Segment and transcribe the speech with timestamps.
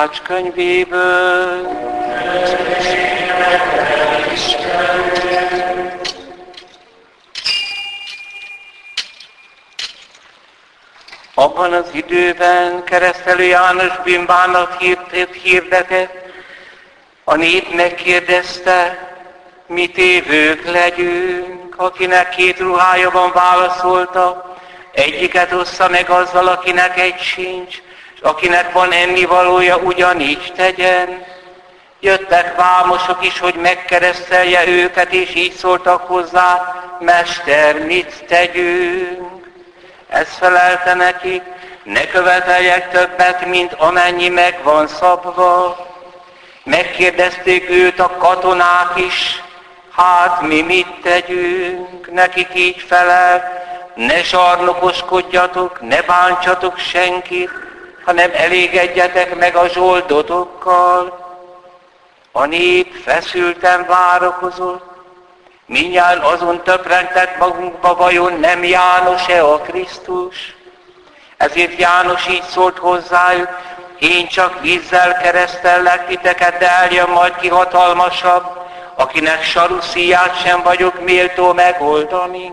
[0.00, 1.68] Lukács könyvéből.
[11.34, 14.82] Abban az időben keresztelő János bűnbánat
[15.42, 16.12] hirdetett,
[17.24, 19.08] a nép megkérdezte,
[19.66, 24.56] mit évők legyünk, akinek két ruhája van, válaszolta,
[24.92, 27.82] egyiket ossza meg azzal, akinek egy sincs,
[28.22, 31.24] akinek van ennivalója, ugyanígy tegyen.
[32.00, 39.48] Jöttek vámosok is, hogy megkeresztelje őket, és így szóltak hozzá, Mester, mit tegyünk?
[40.08, 41.42] Ez felelte nekik,
[41.82, 45.76] ne követeljek többet, mint amennyi meg van szabva.
[46.64, 49.42] Megkérdezték őt a katonák is,
[49.96, 52.10] hát mi mit tegyünk?
[52.12, 53.52] Nekik így felel,
[53.94, 57.50] ne sarnokoskodjatok, ne bántsatok senkit,
[58.04, 61.28] hanem elégedjetek meg a zsoldotokkal.
[62.32, 64.90] A nép feszülten várakozott,
[65.70, 70.56] Mindjárt azon töprengtek magunkba, vajon nem János-e a Krisztus?
[71.36, 73.48] Ezért János így szólt hozzájuk,
[73.98, 78.44] én csak vízzel keresztellek titeket, de eljön majd ki hatalmasabb,
[78.94, 82.52] akinek saruszíját sem vagyok méltó megoldani.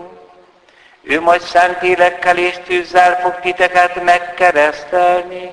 [1.08, 5.52] Ő majd szentélekkel és tűzzel fog titeket megkeresztelni.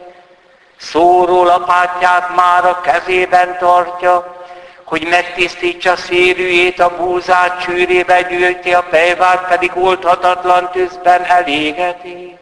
[0.77, 4.43] Szóról a pátját már a kezében tartja,
[4.83, 12.37] hogy megtisztítsa szérűjét, a búzát csűrébe gyűjti, a pejvát pedig oldhatatlan tűzben elégeti.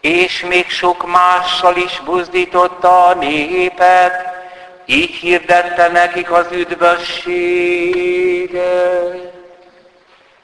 [0.00, 4.12] És még sok mással is buzdította a népet,
[4.86, 9.37] így hirdette nekik az üdvösséget.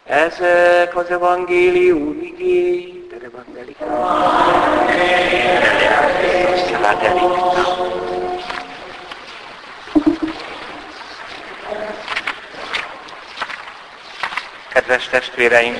[0.06, 3.74] Ezek az evangélium igény, de evangélium.
[14.68, 15.78] Kedves testvéreim!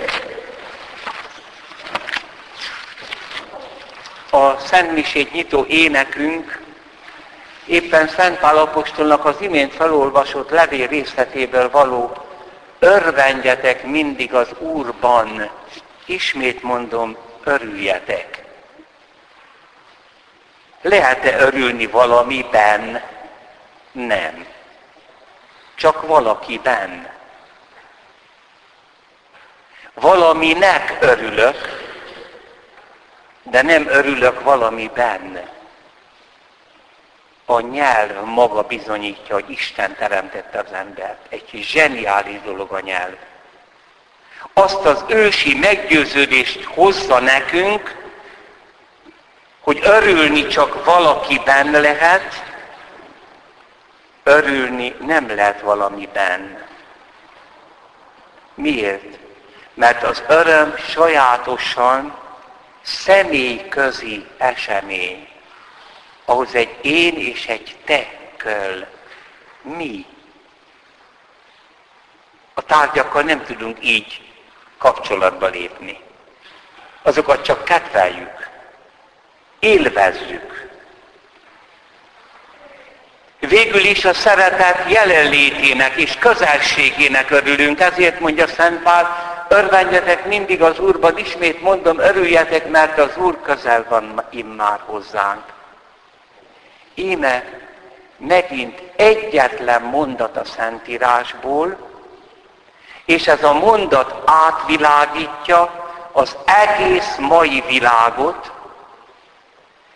[4.30, 6.62] A Szentmisét nyitó énekünk
[7.66, 12.23] éppen Szent Pál Apostolnak az imént felolvasott levél részletéből való
[12.84, 15.50] örvendjetek mindig az Úrban,
[16.06, 18.45] ismét mondom, örüljetek.
[20.83, 23.03] Lehet-e örülni valamiben?
[23.93, 24.47] Nem.
[25.75, 27.12] Csak valakiben.
[29.95, 31.56] Valaminek örülök,
[33.43, 35.53] de nem örülök valamiben.
[37.47, 41.27] A nyelv maga bizonyítja, hogy Isten teremtette az embert.
[41.28, 43.16] Egy zseniális dolog a nyelv.
[44.53, 48.03] Azt az ősi meggyőződést hozza nekünk,
[49.60, 52.44] hogy örülni csak valakiben lehet,
[54.22, 56.66] örülni nem lehet valamiben.
[58.54, 59.19] Miért?
[59.75, 62.16] Mert az öröm sajátosan
[62.83, 65.28] személyközi esemény,
[66.24, 68.86] ahhoz egy én és egy te köl.
[69.62, 70.06] Mi?
[72.54, 74.20] A tárgyakkal nem tudunk így
[74.78, 76.00] kapcsolatba lépni.
[77.02, 78.48] Azokat csak kedveljük,
[79.58, 80.68] élvezzük.
[83.38, 89.06] Végül is a szeretet jelenlétének és közelségének örülünk, ezért mondja Szent Pál,
[89.48, 95.53] örvendjetek mindig az Úrban, ismét mondom, örüljetek, mert az Úr közel van immár hozzánk.
[96.94, 97.44] Íme
[98.16, 101.76] megint egyetlen mondat a Szentírásból,
[103.04, 108.52] és ez a mondat átvilágítja az egész mai világot,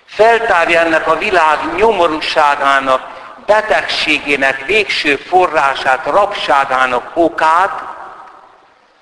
[0.04, 3.16] feltárja ennek a világ nyomorúságának,
[3.46, 7.82] betegségének végső forrását, rabságának okát,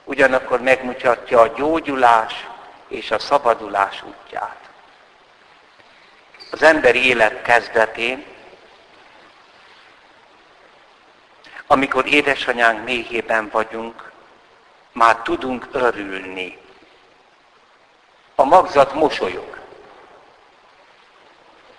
[0.04, 2.46] ugyanakkor megmutatja a gyógyulás
[2.88, 4.65] és a szabadulás útját.
[6.56, 8.24] Az emberi élet kezdetén,
[11.66, 14.10] amikor édesanyánk méhében vagyunk,
[14.92, 16.58] már tudunk örülni.
[18.34, 19.58] A magzat mosolyog,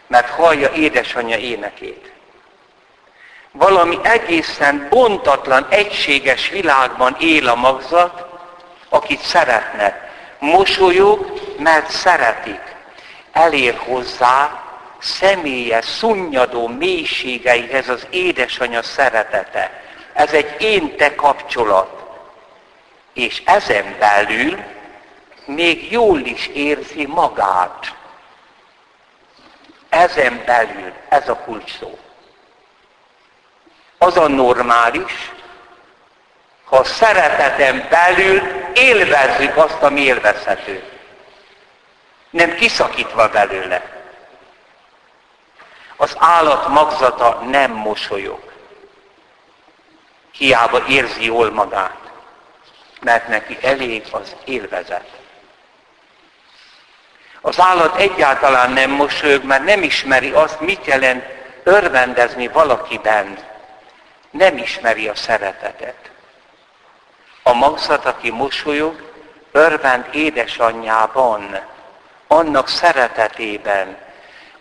[0.08, 2.12] mert hallja édesanyja énekét
[3.52, 8.26] valami egészen bontatlan, egységes világban él a magzat,
[8.90, 10.12] akit szeretnek.
[10.40, 12.62] Mosolyog, mert szeretik.
[13.32, 14.67] Elér hozzá
[15.00, 19.82] személyes, szunnyadó mélységeihez az édesanyja szeretete.
[20.14, 21.96] Ez egy én-te kapcsolat.
[23.14, 24.64] és ezen belül
[25.46, 27.96] még jól is érzi magát.
[29.90, 32.00] Ezen belül, ez a kulcs szó.
[33.98, 35.32] Az a normális,
[36.64, 38.42] ha szeretetem belül
[38.74, 40.84] élvezzük azt, ami élvezhető.
[42.30, 43.97] Nem kiszakítva belőle.
[45.98, 48.40] Az állat magzata nem mosolyog.
[50.32, 51.98] Hiába érzi jól magát,
[53.02, 55.10] mert neki elég az élvezet.
[57.42, 61.26] Az állat egyáltalán nem mosolyog, mert nem ismeri azt, mit jelent
[61.64, 63.38] örvendezni valakiben.
[64.30, 66.12] Nem ismeri a szeretetet.
[67.44, 69.12] A magzat, aki mosolyog,
[69.52, 71.60] örvend édesanyjában,
[72.28, 73.98] annak szeretetében.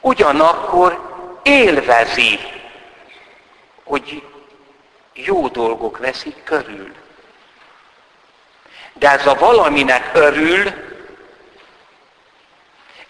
[0.00, 1.15] Ugyanakkor
[1.46, 2.38] élvezi,
[3.84, 4.22] hogy
[5.12, 6.94] jó dolgok veszik körül.
[8.93, 10.72] De ez a valaminek örül,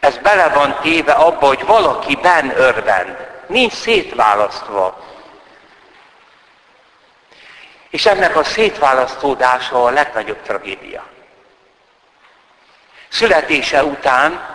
[0.01, 3.17] ez bele van téve abba, hogy valaki ben örvend.
[3.47, 5.05] Nincs szétválasztva.
[7.91, 11.07] És ennek a szétválasztódása a legnagyobb tragédia.
[13.09, 14.55] Születése után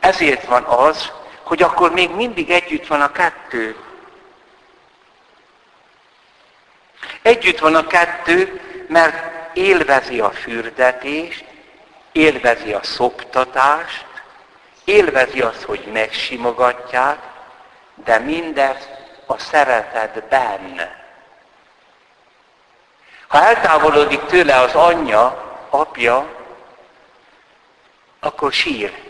[0.00, 1.12] ezért van az,
[1.50, 3.76] hogy akkor még mindig együtt van a kettő.
[7.22, 11.44] Együtt van a kettő, mert élvezi a fürdetést,
[12.12, 14.06] élvezi a szoptatást,
[14.84, 17.18] élvezi azt, hogy megsimogatják,
[17.94, 18.88] de mindez
[19.26, 20.90] a szeretetben.
[23.28, 26.26] Ha eltávolodik tőle az anyja, apja,
[28.20, 29.09] akkor sír.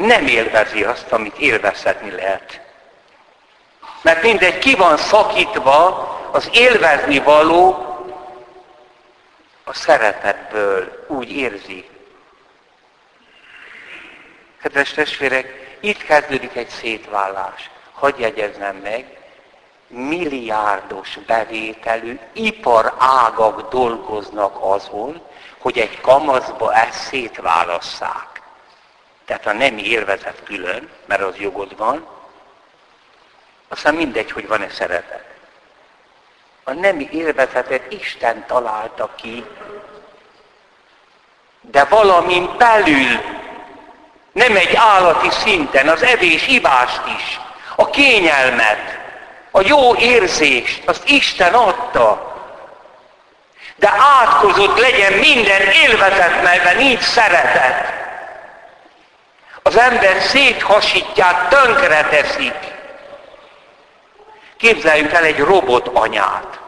[0.00, 2.60] Nem élvezi azt, amit élvezhetni lehet.
[4.02, 7.86] Mert mindegy ki van szakítva az élvezni való
[9.64, 11.88] a szeretetből, úgy érzi.
[14.62, 17.70] Kedves testvérek, itt kezdődik egy szétvállás.
[17.92, 19.18] Hadd jegyeznem meg,
[19.86, 25.22] milliárdos bevételű iparágak dolgoznak azon,
[25.58, 28.29] hogy egy kamaszba ezt szétválasszák.
[29.30, 32.06] Tehát a nemi élvezet külön, mert az jogod van,
[33.68, 35.24] aztán mindegy, hogy van-e szeretet.
[36.64, 39.44] A nemi élvezetet Isten találta ki,
[41.60, 43.20] de valamin belül,
[44.32, 47.40] nem egy állati szinten, az evés, ibást is,
[47.76, 48.98] a kényelmet,
[49.50, 52.34] a jó érzést, azt Isten adta.
[53.76, 57.99] De átkozott legyen minden élvezet, melyben nincs szeretet.
[59.62, 62.54] Az ember széthasítják, tönkre teszik.
[64.56, 66.60] Képzeljünk el egy robot anyát.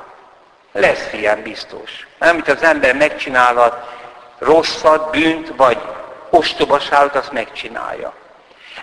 [0.72, 2.06] Lesz ilyen biztos.
[2.18, 3.76] Amit az ember megcsinálhat,
[4.38, 5.78] rosszat, bűnt, vagy
[6.30, 8.12] ostobaságot, azt megcsinálja.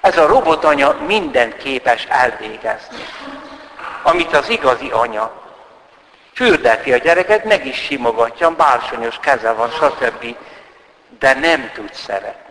[0.01, 3.06] Ez a robotanya mindent képes elvégezni
[4.04, 5.32] amit az igazi anya.
[6.34, 10.36] Fürdeti a gyereket, meg is simogatja, bársonyos keze van, stb.
[11.20, 12.49] De nem tud szeretni.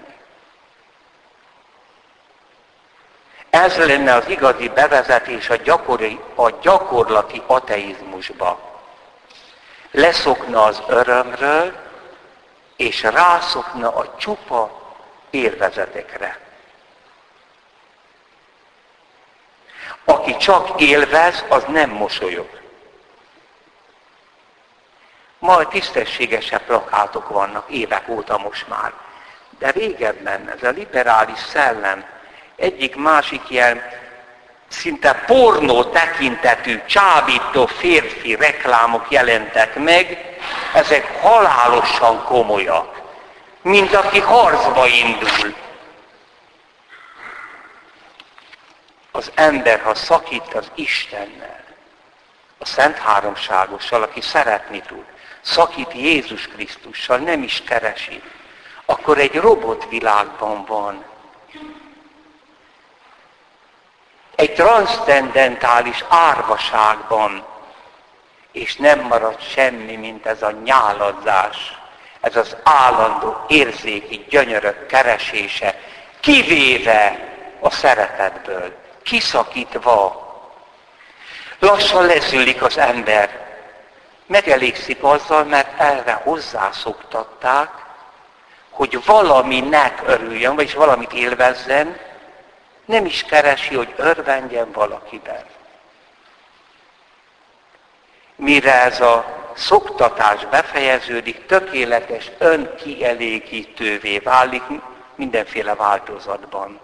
[3.51, 8.81] Ez lenne az igazi bevezetés a, gyakori, a gyakorlati ateizmusba.
[9.91, 11.73] Leszokna az örömről,
[12.77, 14.71] és rászokna a csupa
[15.31, 16.39] élvezetekre.
[20.05, 22.61] Aki csak élvez, az nem mosolyog.
[25.39, 28.93] Ma tisztességesebb plakátok vannak évek óta most már.
[29.59, 32.05] De régebben ez a liberális szellem
[32.59, 33.83] egyik másik ilyen
[34.69, 40.37] szinte pornó tekintetű, csábító férfi reklámok jelentek meg,
[40.75, 43.01] ezek halálosan komolyak,
[43.63, 45.55] mint aki harcba indul.
[49.19, 51.65] az ember, ha szakít az Istennel,
[52.59, 55.05] a Szent Háromságossal, aki szeretni tud,
[55.41, 58.23] szakít Jézus Krisztussal, nem is keresi,
[58.85, 61.05] akkor egy robotvilágban van.
[64.39, 67.45] Egy transzcendentális árvaságban,
[68.53, 71.79] és nem marad semmi, mint ez a nyáladzás,
[72.21, 75.81] ez az állandó érzéki gyönyörök keresése,
[76.21, 77.19] kivéve
[77.61, 80.27] a szeretetből kiszakítva.
[81.59, 83.47] Lassan lezülik az ember.
[84.27, 87.71] Megelégszik azzal, mert erre hozzászoktatták,
[88.71, 92.07] hogy valaminek örüljön, vagyis valamit élvezzen,
[92.89, 95.45] nem is keresi, hogy örvendjen valakiben.
[98.39, 104.63] mire ez a szoktatás befejeződik, tökéletes önkielégítővé válik
[105.15, 106.81] mindenféle változatban.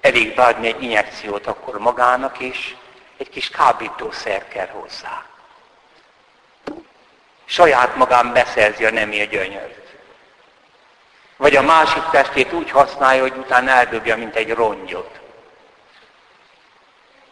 [0.00, 2.74] Elég beadni egy injekciót akkor magának, és
[3.16, 5.24] egy kis kábítószer kell hozzá.
[7.44, 9.83] Saját magán beszerzi a nemi gyönyört.
[11.36, 15.20] Vagy a másik testét úgy használja, hogy utána eldobja, mint egy rongyot.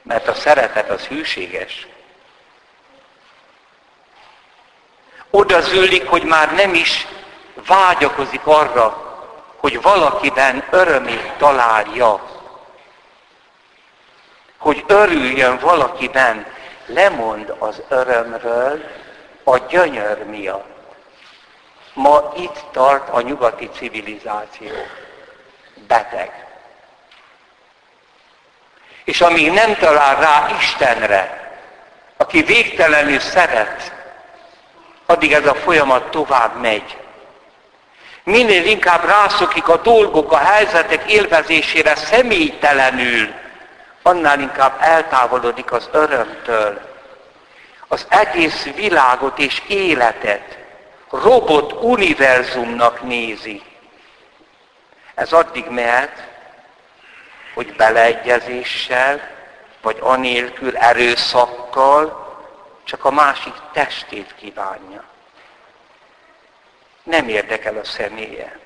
[0.03, 1.87] Mert a szeretet az hűséges.
[5.31, 7.07] Oda zűlik, hogy már nem is
[7.67, 9.11] vágyakozik arra,
[9.57, 12.31] hogy valakiben örömét találja.
[14.59, 16.47] Hogy örüljön valakiben,
[16.87, 18.85] lemond az örömről
[19.45, 20.82] a gyönyör miatt.
[21.95, 24.71] Ma itt tart a nyugati civilizáció.
[25.87, 26.47] Beteg.
[29.05, 31.51] És amíg nem talál rá Istenre,
[32.17, 33.93] aki végtelenül szeret,
[35.07, 36.97] addig ez a folyamat tovább megy.
[38.25, 43.35] Minél inkább rászokik a dolgok, a helyzetek élvezésére személytelenül,
[44.03, 46.81] annál inkább eltávolodik az örömtől.
[47.89, 50.62] Az egész világot és életet
[51.12, 53.62] robot univerzumnak nézi.
[55.14, 56.28] Ez addig mehet,
[57.54, 59.31] hogy beleegyezéssel,
[59.83, 62.31] vagy anélkül erőszakkal
[62.85, 65.04] csak a másik testét kívánja.
[67.02, 68.59] Nem érdekel a személye.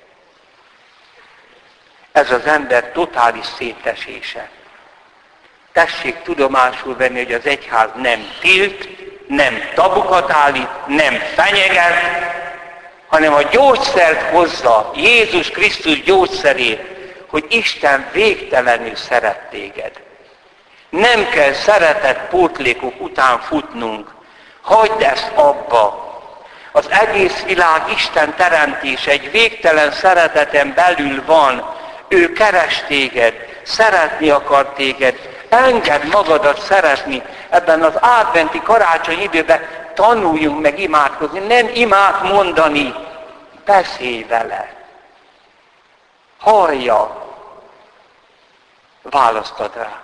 [2.12, 4.50] Ez az ember totális szétesése.
[5.72, 8.88] Tessék tudomásul venni, hogy az egyház nem tilt,
[9.28, 12.35] nem tabukat állít, nem fenyeget,
[13.06, 16.80] hanem a gyógyszert hozza, Jézus Krisztus gyógyszerét,
[17.26, 19.90] hogy Isten végtelenül szeret téged.
[20.88, 24.14] Nem kell szeretett pótlékok után futnunk.
[24.62, 26.04] Hagyd ezt abba.
[26.72, 31.74] Az egész világ Isten teremtés egy végtelen szereteten belül van.
[32.08, 35.14] Ő keres téged, szeretni akar téged.
[35.48, 37.22] Engedd magadat szeretni.
[37.50, 39.60] Ebben az adventi karácsony időben
[39.96, 41.38] tanuljunk meg imádkozni.
[41.38, 42.94] Nem imád mondani,
[43.64, 44.74] beszélj vele.
[46.38, 47.24] Hallja.
[49.02, 50.00] Választad rá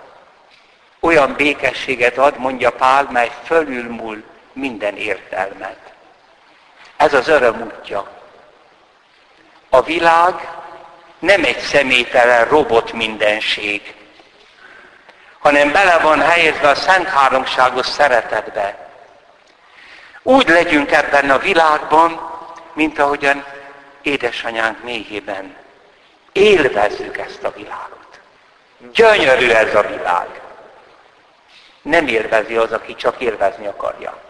[1.03, 4.23] olyan békességet ad, mondja Pál, mely fölülmúl
[4.53, 5.77] minden értelmet.
[6.97, 8.07] Ez az öröm útja.
[9.69, 10.49] A világ
[11.19, 13.95] nem egy személytelen robot mindenség,
[15.39, 18.92] hanem bele van helyezve a Szent Háromságos szeretetbe.
[20.23, 22.31] Úgy legyünk ebben a világban,
[22.73, 23.45] mint ahogyan
[24.01, 25.55] édesanyánk méhében.
[26.31, 28.19] Élvezzük ezt a világot.
[28.93, 30.41] Gyönyörű ez a világ
[31.83, 34.21] nem élvezi az, aki csak élvezni akarja.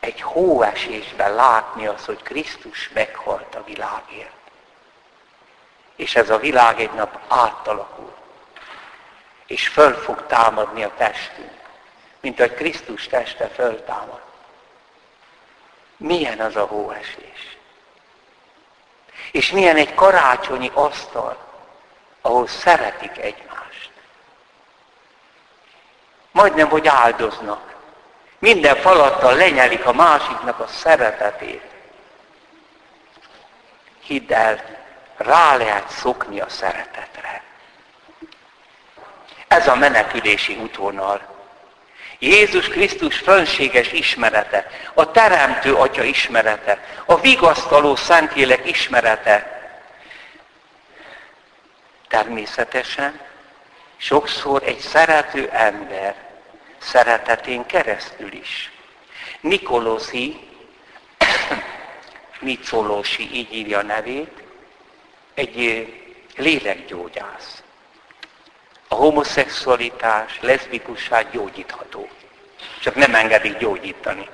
[0.00, 4.30] Egy hóesésben látni az, hogy Krisztus meghalt a világért.
[5.96, 8.14] És ez a világ egy nap átalakul.
[9.46, 11.60] És föl fog támadni a testünk,
[12.20, 14.23] mint ahogy Krisztus teste föltámad.
[16.04, 17.56] Milyen az a hóesés?
[19.32, 21.36] És milyen egy karácsonyi asztal,
[22.20, 23.90] ahol szeretik egymást
[26.34, 27.74] majdnem, hogy áldoznak.
[28.38, 31.62] Minden falattal lenyelik a másiknak a szeretetét.
[34.00, 34.60] Hidd el,
[35.16, 37.42] rá lehet szokni a szeretetre.
[39.48, 41.33] Ez a menekülési útvonal.
[42.24, 49.62] Jézus Krisztus fönséges ismerete, a Teremtő Atya ismerete, a vigasztaló Szentlélek ismerete.
[52.08, 53.20] Természetesen
[53.96, 56.14] sokszor egy szerető ember
[56.78, 58.72] szeretetén keresztül is.
[59.40, 60.48] Nikoloszi,
[62.40, 64.42] Nicolósi, így írja a nevét,
[65.34, 65.86] egy
[66.36, 67.63] lélekgyógyász.
[68.94, 72.08] A homoszexualitás, leszbikusság gyógyítható.
[72.80, 74.28] Csak nem engedik gyógyítani.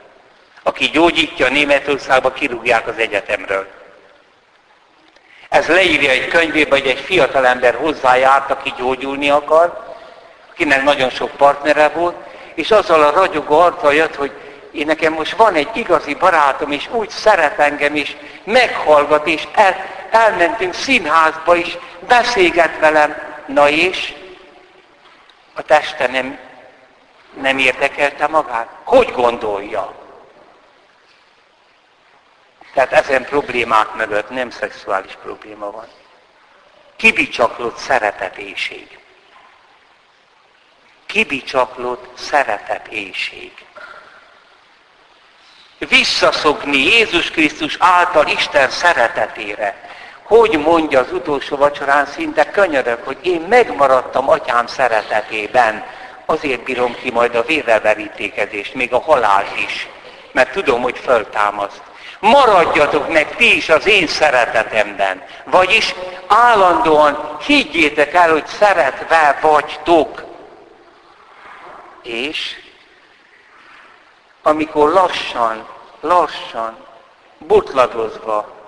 [0.63, 3.67] Aki gyógyítja Németországba, kirúgják az egyetemről.
[5.49, 9.97] Ez leírja egy könyvébe, hogy egy fiatalember hozzájárt, aki gyógyulni akar,
[10.51, 12.17] akinek nagyon sok partnere volt,
[12.55, 14.33] és azzal a ragyogó arccal jött, hogy
[14.73, 19.77] én nekem most van egy igazi barátom, és úgy szeret engem, és meghallgat, és el,
[20.11, 23.17] elmentünk színházba is, beszélget velem.
[23.47, 24.19] Na és?
[25.61, 26.39] A teste nem,
[27.41, 28.69] nem érdekelte magát?
[28.85, 29.95] Hogy gondolja?
[32.75, 35.87] Tehát ezen problémák mögött nem szexuális probléma van.
[36.97, 39.01] Kibicsaklott szeretetéség
[41.11, 43.53] kibicsaklott szeretet éjség.
[45.79, 49.90] visszaszokni Jézus Krisztus által Isten szeretetére.
[50.31, 55.85] Hogy mondja az utolsó vacsorán szinte könyörök, hogy én megmaradtam atyám szeretetében,
[56.27, 59.89] azért bírom ki majd a vérreverítékezést, még a halált is,
[60.33, 61.83] mert tudom, hogy föltámaszt.
[62.21, 65.23] Maradjatok meg ti is az én szeretetemben.
[65.45, 65.95] Vagyis
[66.27, 70.25] állandóan higgyétek el, hogy szeretve vagytok.
[72.03, 72.57] És
[74.43, 75.67] amikor lassan,
[76.01, 76.77] lassan,
[77.39, 78.60] butladozva,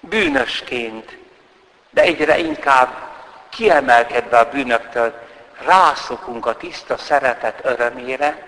[0.00, 1.18] bűnösként,
[1.90, 3.08] de egyre inkább
[3.48, 5.26] kiemelkedve a bűnöktől,
[5.64, 8.46] rászokunk a tiszta szeretet örömére,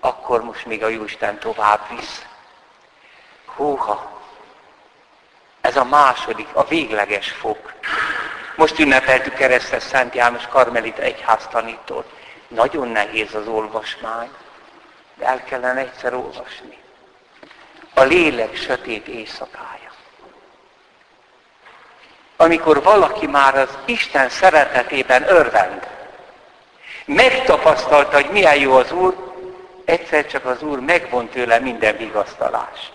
[0.00, 2.24] akkor most még a Jóisten tovább visz.
[3.44, 4.20] Húha!
[5.60, 7.72] Ez a második, a végleges fok.
[8.56, 12.12] Most ünnepeltük keresztes Szent János Karmelita egyház tanítót.
[12.48, 14.30] Nagyon nehéz az olvasmány,
[15.14, 16.78] de el kellene egyszer olvasni.
[17.94, 19.79] A lélek sötét éjszakája.
[22.40, 25.88] Amikor valaki már az Isten szeretetében örvend,
[27.04, 29.16] megtapasztalta, hogy milyen jó az Úr,
[29.84, 32.92] egyszer csak az Úr megvon tőle minden vigasztalást.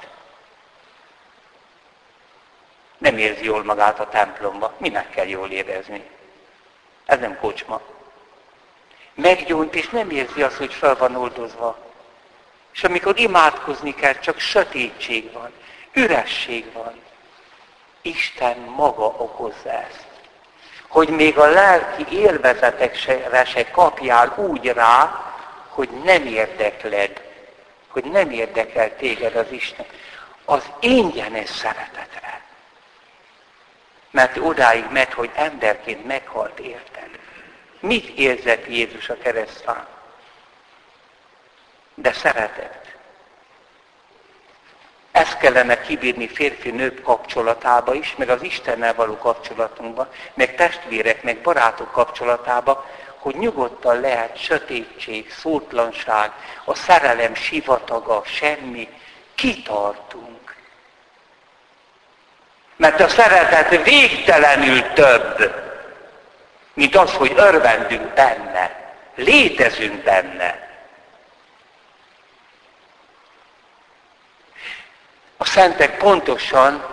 [2.98, 4.74] Nem érzi jól magát a templomba.
[4.78, 6.10] Minek kell jól érezni?
[7.06, 7.82] Ez nem kocsma.
[9.14, 11.78] Meggyónt, és nem érzi azt, hogy fel van oldozva.
[12.74, 15.52] És amikor imádkozni kell, csak sötétség van,
[15.94, 17.05] üresség van.
[18.06, 20.06] Isten maga okozza ezt.
[20.88, 25.34] Hogy még a lelki élvezetekre se kapjál úgy rá,
[25.70, 27.22] hogy nem érdekled,
[27.88, 29.86] hogy nem érdekel téged az Isten.
[30.46, 32.42] Az ingyenes szeretetre.
[34.12, 37.10] Mert odáig megy, hogy emberként meghalt érted.
[37.80, 39.88] Mit érzett Jézus a keresztán?
[41.96, 42.85] De szeretett.
[45.16, 51.92] Ezt kellene kibírni férfi-nők kapcsolatába is, meg az Istennel való kapcsolatunkba, meg testvérek, meg barátok
[51.92, 52.86] kapcsolatába,
[53.18, 56.32] hogy nyugodtan lehet sötétség, szótlanság,
[56.66, 58.90] a szerelem sivataga, semmi,
[59.36, 60.56] kitartunk.
[62.76, 65.54] Mert a szeretet végtelenül több,
[66.74, 70.65] mint az, hogy örvendünk benne, létezünk benne.
[75.46, 76.86] A szentek pontosan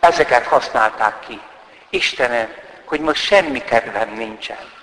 [0.00, 1.40] ezeket használták ki.
[1.90, 4.78] Istenem, hogy most semmi kedvem nincsen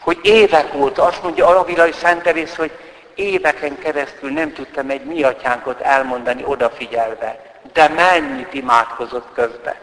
[0.00, 2.78] hogy évek óta, azt mondja Alavilai Szent Terész, hogy
[3.14, 9.74] éveken keresztül nem tudtam egy mi atyánkot elmondani odafigyelve, de mennyit imádkozott közben.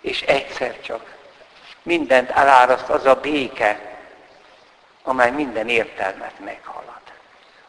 [0.00, 1.14] És egyszer csak
[1.82, 3.98] mindent eláraszt az a béke,
[5.02, 6.99] amely minden értelmet meghalad.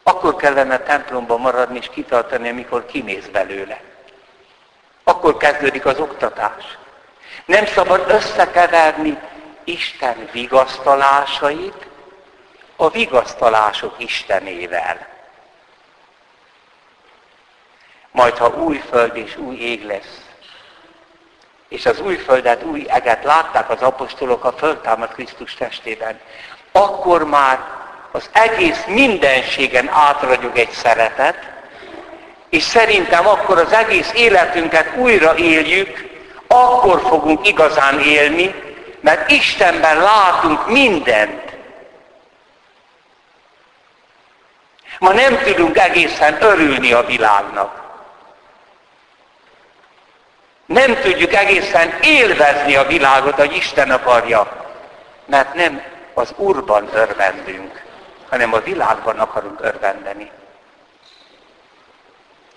[0.02, 3.80] Akkor kellene templomban maradni és kitartani, amikor kimész belőle.
[5.04, 6.78] Akkor kezdődik az oktatás.
[7.44, 9.18] Nem szabad összekeverni
[9.64, 11.86] Isten vigasztalásait
[12.76, 15.06] a vigasztalások Istenével.
[18.10, 20.20] Majd, ha új föld és új ég lesz,
[21.68, 26.20] és az új földet, új eget látták az apostolok a föltámad Krisztus testében,
[26.72, 27.81] akkor már
[28.12, 31.36] az egész mindenségen átragyog egy szeretet,
[32.50, 36.10] és szerintem akkor az egész életünket újra éljük,
[36.46, 38.54] akkor fogunk igazán élni,
[39.00, 41.42] mert Istenben látunk mindent.
[44.98, 47.80] Ma nem tudunk egészen örülni a világnak.
[50.66, 54.70] Nem tudjuk egészen élvezni a világot, hogy Isten akarja,
[55.26, 55.82] mert nem
[56.14, 57.82] az Úrban örvendünk,
[58.32, 60.30] hanem a világban akarunk örvendeni.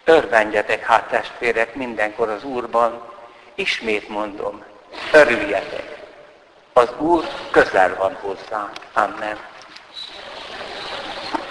[0.04, 3.02] Örvendjetek hát testvérek mindenkor az Úrban,
[3.56, 4.64] ismét mondom,
[5.12, 6.06] örüljetek.
[6.74, 8.72] Az Úr közel van hozzánk.
[8.94, 9.38] Amen.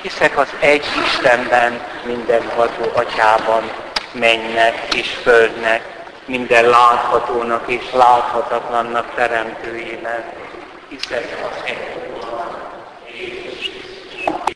[0.02, 3.72] Hiszek az egy Istenben, mindenható atyában,
[4.12, 10.24] mennek és földnek, minden láthatónak és láthatatlannak teremtőjében.
[10.88, 12.03] Hiszek az egy